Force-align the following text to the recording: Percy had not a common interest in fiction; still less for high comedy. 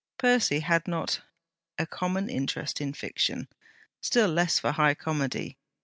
Percy 0.17 0.61
had 0.61 0.87
not 0.87 1.21
a 1.77 1.85
common 1.85 2.27
interest 2.27 2.81
in 2.81 2.91
fiction; 2.91 3.47
still 4.01 4.27
less 4.29 4.57
for 4.57 4.71
high 4.71 4.95
comedy. 4.95 5.59